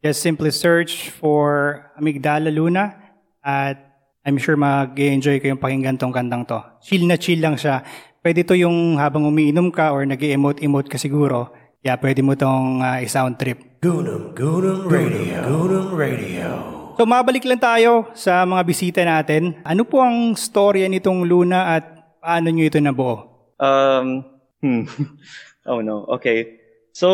Just 0.01 0.25
simply 0.25 0.49
search 0.49 1.13
for 1.13 1.85
Amigdala 2.01 2.49
Luna 2.49 2.97
at 3.45 3.77
I'm 4.25 4.41
sure 4.41 4.57
mag-enjoy 4.57 5.45
kayong 5.45 5.61
pakinggan 5.61 6.01
tong 6.01 6.17
kantang 6.17 6.49
to. 6.49 6.57
Chill 6.81 7.05
na 7.05 7.21
chill 7.21 7.45
lang 7.45 7.61
siya. 7.61 7.85
Pwede 8.25 8.49
to 8.49 8.57
yung 8.57 8.97
habang 8.97 9.29
umiinom 9.29 9.69
ka 9.69 9.93
or 9.93 10.09
nag 10.09 10.25
emote-emote 10.25 10.89
ka 10.89 10.97
siguro. 10.97 11.53
Yeah, 11.85 12.01
pwede 12.01 12.25
mo 12.25 12.33
tong 12.33 12.81
ah, 12.81 12.97
i-sound 13.05 13.37
trip. 13.37 13.85
Goonam 13.85 14.33
Goonam 14.33 14.89
Radio. 14.89 15.45
Goonam 15.45 15.93
Radio. 15.93 16.78
So 16.99 17.07
mabalik 17.07 17.47
lang 17.47 17.63
tayo 17.63 18.11
sa 18.11 18.43
mga 18.43 18.63
bisita 18.67 19.01
natin. 19.07 19.63
Ano 19.63 19.87
po 19.87 20.03
ang 20.03 20.35
storya 20.35 20.91
nitong 20.91 21.31
Luna 21.31 21.79
at 21.79 22.19
paano 22.19 22.51
nyo 22.51 22.67
ito 22.67 22.83
nabuo? 22.83 23.23
Um, 23.63 24.27
hmm. 24.59 24.83
oh 25.71 25.79
no, 25.79 26.03
okay. 26.11 26.59
So, 26.91 27.07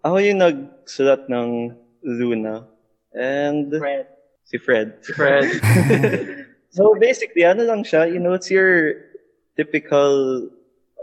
ako 0.00 0.16
yung 0.16 0.40
nagsulat 0.40 1.28
ng 1.28 1.76
Luna. 2.00 2.64
And 3.12 3.68
Fred. 3.76 4.08
si 4.48 4.56
Fred. 4.56 4.96
Si 5.04 5.12
Fred. 5.12 5.60
so 6.76 6.96
basically, 6.96 7.44
ano 7.44 7.68
lang 7.68 7.84
siya, 7.84 8.08
you 8.08 8.16
know, 8.16 8.32
it's 8.32 8.48
your 8.48 8.96
typical, 9.60 10.48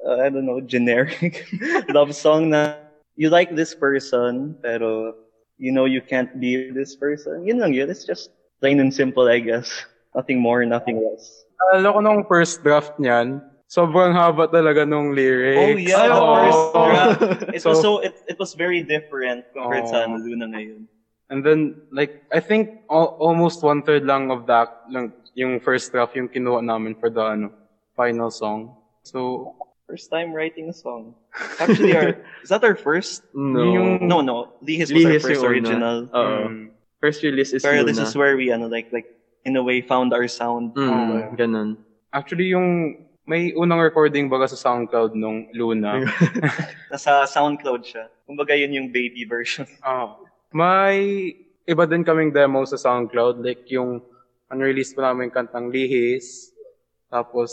uh, 0.01 0.17
I 0.17 0.33
don't 0.33 0.49
know, 0.49 0.65
generic 0.65 1.45
love 1.93 2.17
song 2.17 2.49
na 2.49 2.73
you 3.13 3.29
like 3.29 3.53
this 3.53 3.77
person, 3.77 4.57
pero 4.65 5.13
you 5.59 5.75
know 5.75 5.85
you 5.85 6.01
can't 6.01 6.39
be 6.39 6.71
this 6.71 6.95
person. 6.95 7.43
Yun 7.45 7.59
lang 7.59 7.75
yun. 7.75 7.91
It's 7.91 8.07
just 8.07 8.31
plain 8.63 8.79
and 8.79 8.89
simple, 8.89 9.27
I 9.27 9.39
guess. 9.43 9.69
Nothing 10.17 10.41
more, 10.41 10.65
nothing 10.65 10.97
less. 11.05 11.45
Alam 11.69 11.93
ko 11.93 11.99
nung 12.01 12.21
first 12.25 12.65
draft 12.65 12.97
niyan, 12.97 13.45
sobrang 13.69 14.09
haba 14.09 14.49
talaga 14.49 14.81
nung 14.81 15.13
lyrics. 15.13 15.61
Oh 15.61 15.77
yeah, 15.77 16.09
the 16.09 16.17
Oo. 16.17 16.33
first 16.33 16.63
draft. 16.73 17.21
It 17.53 17.61
was 17.61 17.77
So- 17.77 17.83
so 17.85 17.89
it, 18.01 18.17
it 18.25 18.37
was 18.41 18.57
very 18.57 18.81
different 18.81 19.45
compared 19.53 19.85
sa 19.85 20.01
Oh. 20.01 20.05
ano, 20.09 20.17
Luna 20.17 20.49
ngayon. 20.49 20.89
And 21.29 21.45
then, 21.45 21.77
like, 21.93 22.25
I 22.33 22.41
think 22.41 22.81
al- 22.89 23.13
almost 23.21 23.61
one 23.61 23.85
third 23.85 24.01
lang 24.01 24.33
of 24.33 24.49
that, 24.49 24.81
lang, 24.89 25.13
yung 25.37 25.61
first 25.61 25.93
draft 25.93 26.17
yung 26.17 26.25
kinuha 26.25 26.65
namin 26.65 26.97
for 26.97 27.13
the 27.13 27.21
ano, 27.21 27.53
final 27.93 28.33
song. 28.33 28.73
So, 29.05 29.53
First 29.89 30.13
time 30.13 30.37
writing 30.37 30.69
a 30.69 30.73
song. 30.73 31.17
Actually, 31.57 31.97
our, 31.97 32.13
is 32.45 32.53
that 32.53 32.61
our 32.61 32.77
first? 32.77 33.25
no. 33.33 33.73
Yung- 33.73 34.05
No, 34.05 34.21
no. 34.21 34.53
Lihis 34.61 34.93
was 34.93 35.01
our 35.01 35.17
first 35.17 35.41
original. 35.41 36.05
Oo. 36.13 36.37
mm, 36.45 36.69
First 37.01 37.25
release 37.25 37.57
is 37.57 37.65
Pero 37.65 37.81
Luna. 37.81 37.89
this 37.89 37.97
is 37.97 38.13
where 38.13 38.37
we, 38.37 38.53
ano, 38.53 38.69
like, 38.69 38.93
like, 38.93 39.09
in 39.49 39.57
a 39.57 39.63
way, 39.65 39.81
found 39.81 40.13
our 40.13 40.29
sound. 40.29 40.75
Mm, 40.77 41.33
ganun. 41.33 41.81
actually, 42.13 42.53
yung 42.53 43.01
may 43.25 43.53
unang 43.53 43.81
recording 43.81 44.29
baga 44.29 44.49
sa 44.49 44.57
SoundCloud 44.57 45.13
nung 45.17 45.49
Luna. 45.57 46.01
Nasa 46.93 47.25
SoundCloud 47.25 47.81
siya. 47.81 48.09
Kumbaga 48.25 48.53
yun 48.53 48.73
yung 48.73 48.87
baby 48.93 49.25
version. 49.25 49.65
Ah. 49.85 50.17
may 50.49 51.33
iba 51.65 51.85
din 51.85 52.01
kaming 52.01 52.33
demo 52.33 52.65
sa 52.65 52.77
SoundCloud. 52.77 53.41
Like 53.41 53.69
yung 53.69 54.01
unreleased 54.49 54.93
pa 54.93 55.13
namin 55.13 55.29
kantang 55.29 55.69
Lihis. 55.69 56.48
Tapos, 57.09 57.49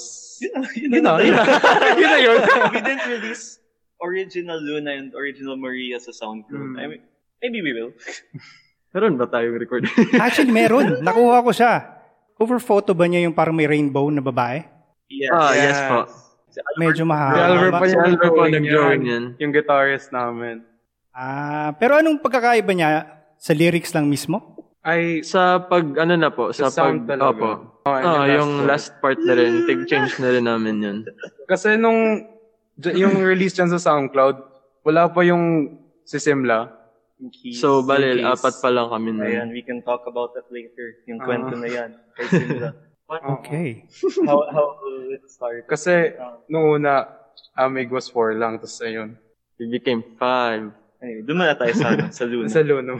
Yun 0.77 1.01
na, 1.01 1.17
yun 1.17 1.33
na. 1.33 1.43
yun 1.97 2.09
na 2.09 2.19
yun. 2.21 2.39
we 2.71 2.81
didn't 2.81 3.09
release 3.09 3.57
original 3.99 4.61
Luna 4.61 4.93
and 4.93 5.17
original 5.17 5.57
Maria 5.57 5.97
sa 5.97 6.13
SoundCloud. 6.13 6.77
Hmm. 6.77 6.79
I 6.79 6.85
mean, 6.87 7.03
maybe 7.41 7.65
we 7.65 7.73
will. 7.73 7.93
Meron 8.93 9.17
ba 9.17 9.25
tayong 9.25 9.57
record? 9.57 9.85
Actually, 10.25 10.53
meron. 10.53 11.01
Nakuha 11.07 11.41
ko 11.41 11.53
siya. 11.53 11.85
Cover 12.37 12.61
photo 12.61 12.93
ba 12.93 13.05
niya 13.05 13.25
yung 13.25 13.33
parang 13.33 13.53
may 13.53 13.69
rainbow 13.69 14.09
na 14.09 14.21
babae? 14.21 14.65
Yes. 15.09 15.33
ah, 15.33 15.53
yes 15.53 15.81
po. 15.85 15.99
Medyo 16.77 17.05
Si 17.05 17.09
mahaba. 17.09 17.37
Albert 17.53 17.73
pa 17.73 17.85
Si 17.85 17.93
yung 17.93 18.05
Albert 18.05 18.33
po 18.33 18.43
nag-drawing 18.45 19.05
yan. 19.05 19.13
yan. 19.13 19.25
Yung 19.41 19.53
guitarist 19.53 20.09
namin. 20.13 20.65
Ah, 21.13 21.73
pero 21.77 21.97
anong 21.97 22.21
pagkakaiba 22.21 22.73
niya 22.73 22.89
sa 23.37 23.53
lyrics 23.53 23.93
lang 23.93 24.09
mismo? 24.09 24.66
Ay, 24.87 25.27
Sa 25.27 25.59
pag, 25.61 25.83
ano 25.99 26.15
na 26.15 26.31
po, 26.31 26.55
Sa 26.55 26.71
sa, 26.71 26.87
sound 26.87 27.05
pag, 27.05 27.19
talaga. 27.19 27.35
opo. 27.35 27.51
Oh, 27.83 27.91
and 27.93 28.07
Ah, 28.07 28.27
yung 28.27 28.39
yung 28.39 28.53
last 28.65 28.95
part 28.99 29.19
na 29.19 29.35
rin, 29.35 29.67
tig-change 29.67 30.19
na 30.19 30.31
rin 30.31 30.47
namin 30.47 30.77
yun. 30.79 30.99
Kasi 31.45 31.75
nung 31.75 32.23
yung 32.79 33.19
release 33.19 33.51
dyan 33.53 33.67
sa 33.69 33.83
SoundCloud, 33.83 34.37
wala 34.83 35.11
pa 35.11 35.23
yung 35.23 35.75
si 36.03 36.19
Simla. 36.19 36.71
Keys, 37.19 37.59
So, 37.59 37.81
bali, 37.83 38.21
keys. 38.21 38.27
apat 38.29 38.55
pa 38.61 38.69
lang 38.69 38.87
kami 38.87 39.11
Ayan, 39.17 39.49
nun. 39.49 39.49
we 39.51 39.65
can 39.65 39.81
talk 39.81 40.05
about 40.05 40.37
that 40.37 40.47
later. 40.49 41.03
Yung 41.07 41.19
Ah. 41.19 41.27
kwento 41.27 41.55
na 41.57 41.67
yan. 41.67 41.91
Kay 42.15 42.27
Simla. 42.29 42.71
Okay. 43.07 43.87
how, 44.27 44.43
how 44.51 44.67
it 45.09 45.23
started. 45.31 45.63
Kasi 45.71 46.19
nung 46.47 46.75
una, 46.75 47.07
Amig 47.55 47.87
was 47.87 48.11
4 48.11 48.35
lang. 48.35 48.59
Tapos 48.59 48.83
ayun, 48.83 49.15
We 49.57 49.71
became 49.73 50.03
five. 50.19 50.69
Anyway, 51.01 51.23
doon 51.23 51.39
muna 51.39 51.57
tayo 51.57 51.73
sa, 51.73 51.95
sa 52.13 52.25
Luna. 52.27 52.51
sa 52.53 52.61
Luno. 52.61 52.99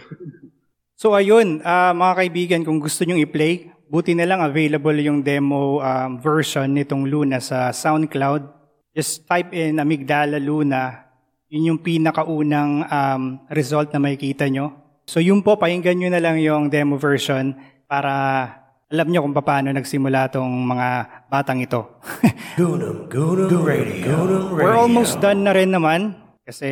So 0.97 1.13
ayun, 1.13 1.61
ah, 1.61 1.93
mga 1.93 2.13
kaibigan, 2.25 2.61
kung 2.65 2.81
gusto 2.81 3.05
nyong 3.05 3.21
i-play, 3.21 3.69
buti 3.85 4.17
na 4.17 4.25
lang 4.25 4.41
available 4.41 4.97
yung 4.97 5.21
demo 5.21 5.85
um, 5.85 6.17
version 6.17 6.73
nitong 6.73 7.05
Luna 7.05 7.37
sa 7.37 7.69
SoundCloud. 7.69 8.43
Just 8.97 9.29
type 9.29 9.53
in 9.53 9.77
Amigdala 9.77 10.41
Luna. 10.41 11.05
Yun 11.53 11.77
yung 11.77 11.81
pinakaunang 11.85 12.89
um, 12.89 13.23
result 13.53 13.93
na 13.93 14.01
makikita 14.01 14.49
nyo. 14.49 14.73
So 15.05 15.21
yun 15.21 15.45
po, 15.45 15.61
pakinggan 15.61 16.01
nyo 16.01 16.09
na 16.09 16.21
lang 16.25 16.41
yung 16.41 16.73
demo 16.73 16.97
version 16.97 17.53
para 17.85 18.13
alam 18.89 19.07
nyo 19.13 19.21
kung 19.21 19.37
paano 19.37 19.77
nagsimula 19.77 20.33
tong 20.33 20.65
mga 20.65 20.89
batang 21.29 21.61
ito. 21.61 22.01
Goonam, 22.59 23.05
Goonam 23.13 23.53
Radio. 23.69 24.01
Goonam 24.01 24.45
Radio. 24.49 24.65
We're 24.65 24.81
almost 24.81 25.21
done 25.21 25.45
na 25.45 25.53
rin 25.53 25.77
naman 25.77 26.17
kasi 26.41 26.67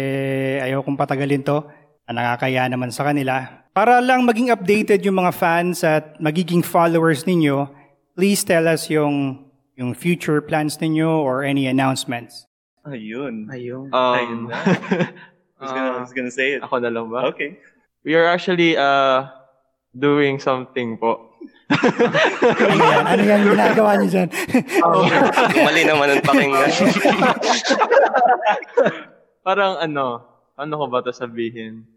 ayaw 0.65 0.81
kong 0.81 0.97
patagalin 0.97 1.45
to 1.45 1.61
na 2.09 2.11
nakakaya 2.17 2.73
naman 2.73 2.89
sa 2.89 3.05
kanila. 3.05 3.64
Para 3.75 3.99
lang 3.99 4.23
maging 4.23 4.55
updated 4.55 5.03
yung 5.03 5.19
mga 5.19 5.35
fans 5.35 5.83
at 5.83 6.15
magiging 6.23 6.63
followers 6.63 7.27
ninyo, 7.27 7.67
please 8.15 8.47
tell 8.47 8.71
us 8.71 8.87
yung 8.87 9.43
yung 9.75 9.91
future 9.99 10.39
plans 10.39 10.79
ninyo 10.79 11.11
or 11.11 11.43
any 11.43 11.67
announcements. 11.67 12.47
Ayun. 12.87 13.51
Ayun. 13.51 13.91
Ayun 13.91 14.47
Um, 14.47 14.47
na. 14.47 14.55
I 15.59 15.67
was 15.67 15.73
gonna, 15.73 15.91
I 15.91 16.01
was 16.07 16.13
gonna 16.15 16.31
say 16.31 16.55
it. 16.55 16.63
ako 16.63 16.79
na 16.79 16.91
lang 16.93 17.11
ba? 17.11 17.27
Okay. 17.35 17.59
We 18.07 18.15
are 18.15 18.31
actually 18.31 18.77
uh, 18.79 19.27
doing 19.91 20.39
something 20.39 20.95
po. 20.95 21.35
Ano 21.67 22.79
yan? 22.79 23.05
Ano 23.09 23.23
yan 23.25 23.41
ginagawa 23.43 23.91
niyo 23.99 24.09
dyan? 24.13 24.29
Mali 25.67 25.83
naman 25.83 26.07
ang 26.13 26.23
pakinggan. 26.23 26.71
Parang 29.41 29.81
ano, 29.81 30.23
ano 30.55 30.73
ko 30.79 30.85
ba 30.87 31.03
to 31.03 31.11
sabihin? 31.11 31.89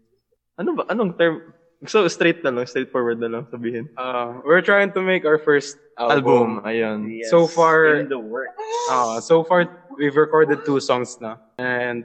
Ano 0.56 0.74
ba? 0.74 0.88
Anong 0.88 1.14
term? 1.14 1.54
So, 1.86 2.08
straight 2.08 2.42
na 2.42 2.50
lang, 2.50 2.66
straightforward 2.66 3.22
na 3.22 3.30
lang 3.30 3.46
sabihin. 3.54 3.86
Uh, 3.94 4.42
we're 4.42 4.62
trying 4.66 4.90
to 4.98 5.02
make 5.02 5.22
our 5.22 5.38
first 5.38 5.78
Album, 5.94 6.58
album. 6.58 6.66
ayun. 6.66 6.98
Yes, 7.06 7.30
So 7.30 7.46
far- 7.46 8.02
in 8.02 8.10
the 8.10 8.18
work. 8.18 8.50
Uh, 8.90 9.20
so 9.22 9.46
far, 9.46 9.86
we've 9.94 10.16
recorded 10.18 10.66
two 10.66 10.80
songs 10.82 11.18
na. 11.22 11.38
And, 11.58 12.02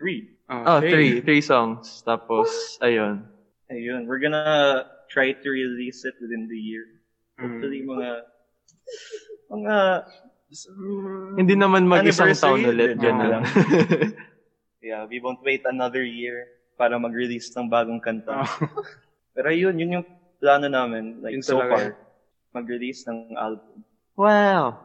Three. 0.00 0.32
uh, 0.48 0.64
Oh, 0.64 0.80
three. 0.80 1.20
Three 1.20 1.44
songs. 1.44 2.00
Tapos, 2.06 2.48
ayun. 2.80 3.28
Ayun. 3.68 4.08
We're 4.08 4.20
gonna 4.20 4.88
try 5.12 5.32
to 5.36 5.48
release 5.52 6.04
it 6.08 6.16
within 6.20 6.48
the 6.48 6.56
year. 6.56 6.84
Mm. 7.36 7.60
Hopefully, 7.60 7.80
mga 7.84 8.08
mga 9.50 9.74
Hindi 11.36 11.54
naman 11.56 11.84
mag-isang 11.88 12.30
taon 12.36 12.62
ulit. 12.62 12.94
lang. 13.00 13.42
yeah, 14.84 15.02
we 15.08 15.18
won't 15.20 15.42
wait 15.42 15.64
another 15.66 16.04
year 16.04 16.46
para 16.74 16.98
mag-release 16.98 17.50
ng 17.54 17.66
bagong 17.66 18.02
kanta. 18.02 18.42
Ah. 18.42 18.50
Pero 19.34 19.50
yun, 19.50 19.74
yun 19.74 19.96
yung 20.00 20.06
plano 20.38 20.66
namin. 20.70 21.18
Like, 21.18 21.34
Yun 21.34 21.42
so 21.42 21.58
talaga. 21.58 21.70
far, 21.74 21.84
mag-release 22.54 23.02
ng 23.08 23.34
album. 23.34 23.82
wow. 24.14 24.78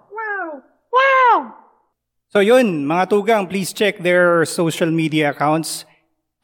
So 2.29 2.45
yun, 2.45 2.85
mga 2.85 3.09
tugang, 3.09 3.49
please 3.49 3.73
check 3.73 3.97
their 4.05 4.45
social 4.45 4.93
media 4.93 5.33
accounts. 5.33 5.81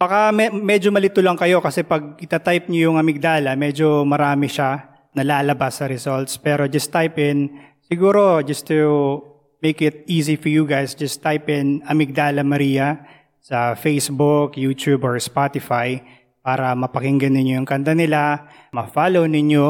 Baka 0.01 0.33
me- 0.33 0.49
medyo 0.49 0.89
malito 0.89 1.21
lang 1.21 1.37
kayo 1.37 1.61
kasi 1.61 1.85
pag 1.85 2.17
itatype 2.17 2.65
niyo 2.73 2.89
yung 2.89 2.97
amigdala, 2.97 3.53
medyo 3.53 4.01
marami 4.01 4.49
siya 4.49 4.81
nalalabas 5.13 5.77
sa 5.77 5.85
results. 5.85 6.41
Pero 6.41 6.65
just 6.65 6.89
type 6.89 7.21
in, 7.21 7.53
siguro 7.85 8.41
just 8.41 8.65
to 8.65 9.21
make 9.61 9.77
it 9.77 10.01
easy 10.09 10.33
for 10.33 10.49
you 10.49 10.65
guys, 10.65 10.97
just 10.97 11.21
type 11.21 11.47
in 11.53 11.85
Amigdala 11.85 12.41
Maria 12.41 13.05
sa 13.45 13.77
Facebook, 13.77 14.57
YouTube, 14.57 15.05
or 15.05 15.21
Spotify 15.21 16.01
para 16.41 16.73
mapakinggan 16.73 17.29
ninyo 17.29 17.61
yung 17.61 17.69
kanta 17.69 17.93
nila, 17.93 18.49
ma-follow 18.73 19.29
ninyo 19.29 19.65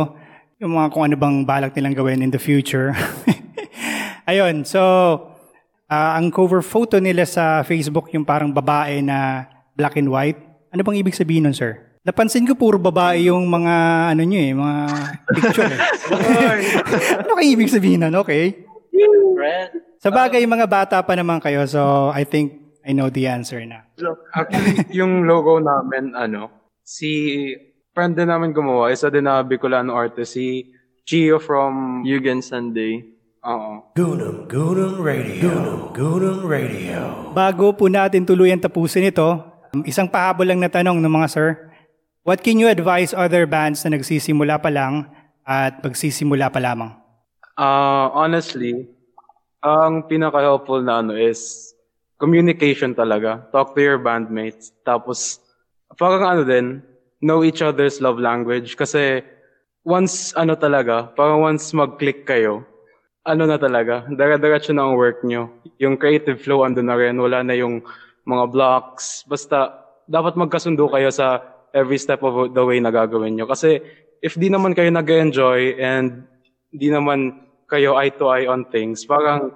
yung 0.63 0.71
mga 0.71 0.88
kung 0.95 1.03
ano 1.03 1.19
bang 1.19 1.43
balak 1.43 1.75
nilang 1.75 1.95
gawin 1.99 2.23
in 2.23 2.31
the 2.31 2.39
future. 2.39 2.95
Ayun, 4.31 4.63
so 4.63 4.79
Ah, 5.85 6.17
ang 6.17 6.33
cover 6.33 6.65
photo 6.65 6.97
nila 6.97 7.29
sa 7.29 7.61
Facebook 7.61 8.09
yung 8.09 8.25
parang 8.25 8.49
babae 8.49 9.05
na 9.05 9.45
black 9.77 10.01
and 10.01 10.09
white. 10.09 10.41
Ano 10.73 10.81
bang 10.81 10.97
ibig 10.97 11.13
sabihin 11.13 11.45
nun, 11.45 11.53
sir? 11.53 11.77
Napansin 12.01 12.49
ko 12.49 12.57
puro 12.57 12.81
babae 12.81 13.29
yung 13.29 13.45
mga 13.45 13.73
ano 14.13 14.21
nyo 14.25 14.39
eh, 14.41 14.51
mga 14.53 14.77
picture 15.29 15.69
eh. 15.69 15.79
ano 17.21 17.31
kayo 17.38 17.49
ibig 17.53 17.69
sabihin 17.69 18.01
nun? 18.01 18.17
Okay. 18.17 18.65
Sa 20.01 20.09
bagay, 20.09 20.41
mga 20.49 20.65
bata 20.65 20.97
pa 21.05 21.13
naman 21.13 21.38
kayo, 21.38 21.61
so 21.69 22.09
I 22.09 22.25
think 22.25 22.64
I 22.86 22.93
know 22.93 23.10
the 23.10 23.26
answer 23.26 23.58
na. 23.65 23.89
Actually, 24.38 24.86
yung 25.02 25.26
logo 25.26 25.58
namin, 25.58 26.13
ano, 26.13 26.54
si 26.86 27.50
friend 27.98 28.13
din 28.13 28.30
namin 28.30 28.54
gumawa, 28.54 28.93
isa 28.93 29.10
din 29.10 29.26
na 29.26 29.41
Bicolano 29.41 29.98
artist, 29.98 30.38
si 30.38 30.69
Gio 31.02 31.41
from, 31.41 32.06
Yugen 32.06 32.45
Sunday. 32.45 33.02
oo. 33.45 33.93
Goonam, 33.93 34.50
Goonam 34.50 35.02
Radio. 35.02 35.50
Goonam, 35.50 35.82
Goonam 35.93 36.39
Radio. 36.45 37.02
Bago 37.34 37.74
po 37.78 37.86
natin 37.89 38.26
tuluyan 38.26 38.58
tapusin 38.58 39.10
ito, 39.10 39.38
um, 39.74 39.86
isang 39.86 40.10
pahabol 40.10 40.50
lang 40.50 40.60
na 40.62 40.69
tanong 40.69 40.98
ng 40.98 41.13
mga 41.13 41.28
sir. 41.30 41.50
What 42.26 42.41
can 42.41 42.58
you 42.58 42.65
advise 42.65 43.13
other 43.13 43.45
bands 43.45 43.86
na 43.86 43.93
nagsisimula 43.93 44.58
pa 44.58 44.74
lang 44.74 45.13
at 45.45 45.78
magsisimula 45.86 46.50
pa 46.50 46.58
lamang? 46.58 46.98
Uh, 47.54 48.10
honestly, 48.17 48.89
ang 49.62 50.10
pinaka-helpful 50.10 50.82
na 50.82 51.06
ano 51.06 51.13
is 51.13 51.64
communication 52.17 52.95
talaga. 52.95 53.43
Talk 53.51 53.75
to 53.75 53.82
your 53.82 53.99
bandmates. 53.99 54.71
Tapos, 54.88 55.39
parang 55.99 56.23
ano 56.23 56.43
din, 56.47 56.80
know 57.19 57.43
each 57.43 57.62
other's 57.62 57.99
love 57.99 58.19
language. 58.19 58.75
Kasi, 58.80 59.23
once 59.86 60.34
ano 60.34 60.58
talaga, 60.58 61.13
parang 61.13 61.45
once 61.45 61.69
mag-click 61.75 62.25
kayo, 62.25 62.65
ano 63.25 63.49
na 63.49 63.58
talaga, 63.58 64.06
dara-diretso 64.10 64.73
na 64.73 64.86
ang 64.86 64.97
work 64.97 65.25
nyo. 65.25 65.49
Yung 65.82 65.97
creative 65.97 66.41
flow 66.41 66.62
ando 66.62 66.82
na 66.82 66.97
rin, 66.97 67.17
wala 67.17 67.41
na 67.41 67.58
yung 67.58 67.82
mga 68.25 68.45
blocks. 68.54 69.25
Basta, 69.25 69.86
dapat 70.06 70.38
magkasundo 70.38 70.86
kayo 70.89 71.10
sa 71.10 71.41
every 71.73 71.97
step 71.97 72.21
of 72.21 72.54
the 72.54 72.63
way 72.63 72.78
na 72.80 72.93
gagawin 72.93 73.36
nyo. 73.38 73.49
Kasi, 73.49 73.82
if 74.21 74.38
di 74.38 74.49
naman 74.49 74.73
kayo 74.78 74.89
nag-enjoy 74.93 75.78
and 75.82 76.25
di 76.73 76.89
naman 76.89 77.41
kayo 77.65 77.97
eye 77.97 78.13
to 78.13 78.30
eye 78.30 78.45
on 78.45 78.65
things, 78.69 79.06
parang, 79.06 79.54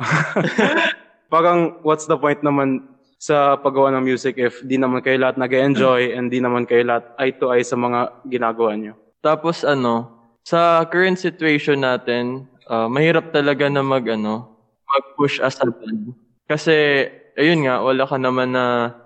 parang 1.30 1.78
what's 1.86 2.04
the 2.10 2.18
point 2.18 2.42
naman 2.42 2.84
sa 3.20 3.54
paggawa 3.54 3.94
ng 3.94 4.04
music 4.04 4.40
if 4.40 4.64
di 4.64 4.80
naman 4.80 5.04
kayo 5.04 5.20
lahat 5.20 5.36
nag-enjoy 5.36 6.16
and 6.16 6.32
di 6.32 6.40
naman 6.40 6.64
kayo 6.64 6.82
lahat 6.82 7.04
eye 7.20 7.32
to 7.36 7.52
eye 7.52 7.62
sa 7.62 7.76
mga 7.76 8.24
ginagawa 8.26 8.74
nyo. 8.74 8.96
Tapos 9.20 9.62
ano, 9.62 10.08
sa 10.42 10.82
current 10.88 11.20
situation 11.20 11.84
natin, 11.84 12.48
ah, 12.66 12.88
mahirap 12.88 13.30
talaga 13.30 13.68
na 13.68 13.84
mag 13.84 14.02
ano, 14.08 14.56
mag-push 14.88 15.38
as 15.44 15.60
a 15.60 15.68
band. 15.68 16.16
Kasi 16.48 17.06
ayun 17.38 17.68
nga, 17.68 17.84
wala 17.84 18.08
ka 18.08 18.16
naman 18.18 18.56
na 18.56 18.96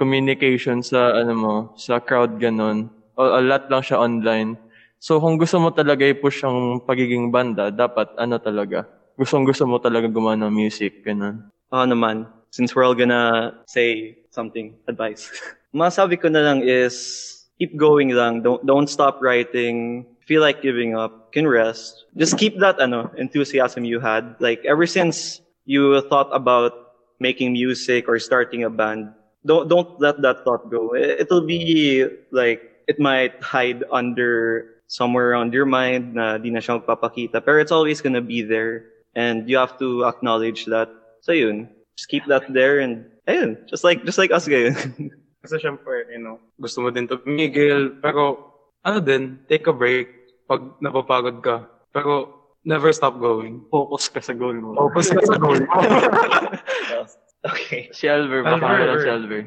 communication 0.00 0.80
sa 0.80 1.12
ano 1.20 1.32
mo, 1.36 1.54
sa 1.76 2.00
crowd 2.00 2.40
ganun. 2.40 2.88
O, 3.14 3.28
a 3.28 3.44
lot 3.44 3.68
lang 3.68 3.84
siya 3.84 4.00
online. 4.00 4.56
So 4.96 5.20
kung 5.20 5.36
gusto 5.36 5.60
mo 5.60 5.68
talaga 5.72 6.08
i-push 6.08 6.44
ang 6.48 6.80
pagiging 6.88 7.28
banda, 7.28 7.68
dapat 7.68 8.16
ano 8.16 8.40
talaga, 8.40 8.88
gustong 9.20 9.44
gusto 9.44 9.68
mo 9.68 9.76
talaga 9.76 10.08
gumawa 10.08 10.36
ng 10.40 10.52
music, 10.52 11.04
ganun. 11.04 11.52
Oo 11.72 11.86
naman. 11.86 12.26
Since 12.50 12.74
we're 12.74 12.82
all 12.82 12.98
gonna 12.98 13.54
say 13.70 14.18
something, 14.30 14.74
advice. 14.90 15.30
Masabi 15.74 16.18
ko 16.18 16.26
na 16.26 16.42
lang 16.42 16.66
is, 16.66 17.46
keep 17.58 17.78
going 17.78 18.10
lang. 18.10 18.42
Don't 18.42 18.62
don't 18.66 18.90
stop 18.90 19.22
writing. 19.22 20.06
Feel 20.26 20.42
like 20.42 20.62
giving 20.62 20.94
up, 20.98 21.30
can 21.34 21.46
rest. 21.46 22.06
Just 22.18 22.38
keep 22.38 22.58
that 22.58 22.78
ano 22.82 23.10
enthusiasm 23.18 23.86
you 23.86 23.98
had. 24.02 24.34
Like 24.42 24.62
ever 24.66 24.86
since 24.86 25.42
you 25.66 26.02
thought 26.10 26.30
about 26.34 26.74
making 27.22 27.52
music 27.54 28.08
or 28.10 28.18
starting 28.18 28.66
a 28.66 28.70
band, 28.70 29.14
don't 29.46 29.70
don't 29.70 29.94
let 30.02 30.18
that 30.26 30.42
thought 30.42 30.66
go. 30.70 30.94
It- 30.98 31.26
It'll 31.26 31.46
be 31.46 32.06
like 32.34 32.66
it 32.90 32.98
might 32.98 33.38
hide 33.42 33.86
under 33.94 34.66
somewhere 34.90 35.30
around 35.30 35.54
your 35.54 35.66
mind 35.70 36.18
na 36.18 36.34
di 36.38 36.50
na 36.50 36.58
siya 36.58 36.82
magpapakita. 36.82 37.38
Pero 37.46 37.62
it's 37.62 37.70
always 37.74 38.02
gonna 38.02 38.22
be 38.22 38.42
there. 38.42 38.90
And 39.14 39.46
you 39.50 39.58
have 39.58 39.78
to 39.82 40.06
acknowledge 40.06 40.66
that. 40.70 40.90
So 41.20 41.32
yun, 41.32 41.68
just 41.96 42.08
keep 42.08 42.24
that 42.26 42.48
there 42.48 42.80
and 42.80 43.04
ayun, 43.28 43.60
just 43.68 43.84
like 43.84 44.04
just 44.08 44.16
like 44.16 44.32
us 44.32 44.48
ngayon. 44.48 44.76
Kasi 45.44 45.56
syempre, 45.56 46.04
you 46.12 46.20
know, 46.20 46.36
gusto 46.60 46.84
mo 46.84 46.92
din 46.92 47.08
tumigil, 47.08 47.96
pero 48.04 48.52
ano 48.84 49.00
din, 49.00 49.40
take 49.48 49.64
a 49.68 49.72
break 49.72 50.08
pag 50.44 50.76
napapagod 50.84 51.40
ka. 51.40 51.64
Pero 51.96 52.40
never 52.64 52.92
stop 52.92 53.16
going. 53.16 53.64
Focus 53.72 54.12
ka 54.12 54.20
sa 54.20 54.36
goal 54.36 54.56
mo. 54.60 54.76
Focus 54.76 55.16
ka 55.16 55.22
sa 55.24 55.36
goal 55.40 55.60
mo. 55.64 55.72
okay. 57.50 57.88
Si 57.96 58.04
Alver, 58.04 58.44
baka 58.44 58.60
meron 58.60 59.00
si 59.00 59.08
Alver. 59.08 59.42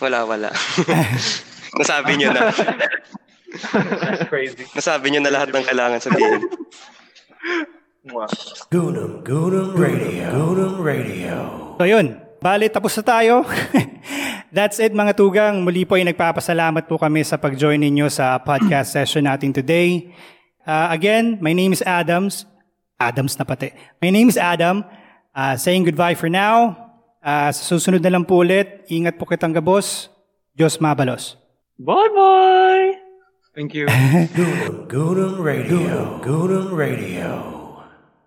Wala, 0.00 0.24
wala. 0.24 0.48
Nasabi 1.80 2.16
niyo 2.16 2.32
na. 2.32 2.48
Crazy. 4.32 4.64
Nasabi 4.72 5.12
niyo 5.12 5.20
na 5.20 5.32
lahat 5.36 5.52
ng 5.52 5.66
kailangan 5.68 6.00
sabihin. 6.00 6.48
Goonam 8.00 9.20
Goonam 9.20 9.76
Radio. 9.76 10.32
Goonam 10.32 10.80
Radio. 10.80 11.36
So 11.76 11.84
yun, 11.84 12.16
bali 12.40 12.72
tapos 12.72 12.96
na 12.96 13.04
tayo. 13.04 13.44
That's 14.56 14.80
it 14.80 14.96
mga 14.96 15.20
tugang. 15.20 15.60
Muli 15.60 15.84
po 15.84 16.00
ay 16.00 16.08
nagpapasalamat 16.08 16.88
po 16.88 16.96
kami 16.96 17.20
sa 17.28 17.36
pag-join 17.36 17.76
ninyo 17.76 18.08
sa 18.08 18.40
podcast 18.40 18.92
session 18.96 19.28
natin 19.28 19.52
today. 19.52 20.16
Uh, 20.64 20.88
again, 20.88 21.36
my 21.44 21.52
name 21.52 21.76
is 21.76 21.84
Adams. 21.84 22.48
Adams 22.96 23.36
na 23.36 23.44
pati. 23.44 23.68
My 24.00 24.08
name 24.08 24.32
is 24.32 24.40
Adam. 24.40 24.80
Uh, 25.36 25.60
saying 25.60 25.84
goodbye 25.84 26.16
for 26.16 26.32
now. 26.32 26.72
Uh, 27.20 27.52
sa 27.52 27.76
susunod 27.76 28.00
na 28.00 28.16
lang 28.16 28.24
po 28.24 28.40
ulit, 28.40 28.88
ingat 28.88 29.20
po 29.20 29.28
kitang 29.28 29.52
gabos. 29.52 30.08
Diyos 30.56 30.80
mabalos. 30.80 31.36
Bye-bye! 31.76 32.96
Thank 33.52 33.76
you. 33.76 33.92
Goonam 34.36 34.88
Goonam 34.88 35.34
Radio. 35.36 36.16
Goonam 36.24 36.72
Radio. 36.72 37.49